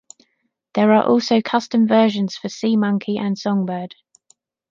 [0.73, 3.93] There are also custom versions for SeaMonkey and Songbird.